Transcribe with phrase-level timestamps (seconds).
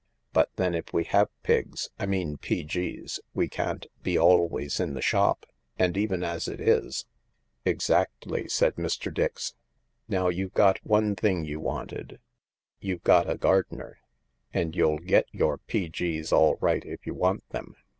[0.33, 4.99] But then if we have Pigs^ I mean P.G.'s— we can't be always in the
[5.03, 5.45] shop,
[5.77, 7.05] and even as it is...""
[7.65, 9.13] Exactly," said Mr.
[9.13, 9.53] Dix."
[10.09, 12.17] Now, you've got one thing you wanted:
[12.79, 13.99] you've got a gardener.
[14.51, 17.75] And you'll get your P.G.'s all right if you want them.